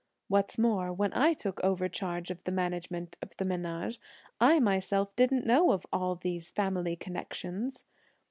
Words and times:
What's 0.29 0.57
more, 0.57 0.91
when 0.91 1.13
I 1.13 1.33
took 1.35 1.63
over 1.63 1.87
charge 1.87 2.31
of 2.31 2.43
the 2.43 2.51
management 2.51 3.17
of 3.21 3.37
the 3.37 3.45
menage, 3.45 3.99
I 4.39 4.59
myself 4.59 5.15
didn't 5.15 5.45
know 5.45 5.73
of 5.73 5.85
all 5.93 6.15
these 6.15 6.49
family 6.49 6.95
connections! 6.95 7.83